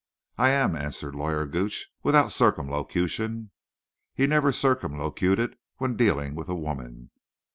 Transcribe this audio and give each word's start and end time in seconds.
"I 0.39 0.49
am," 0.49 0.75
answered 0.75 1.13
Lawyer 1.13 1.45
Gooch, 1.45 1.87
without 2.01 2.31
circumlocution. 2.31 3.51
He 4.15 4.25
never 4.25 4.51
circumlocuted 4.51 5.59
when 5.77 5.95
dealing 5.95 6.33
with 6.33 6.49
a 6.49 6.55
woman. 6.55 7.11